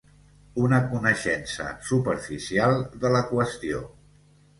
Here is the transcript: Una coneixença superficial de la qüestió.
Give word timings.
Una 0.61 0.77
coneixença 0.93 1.67
superficial 1.89 2.73
de 3.05 3.13
la 3.17 3.21
qüestió. 3.33 3.83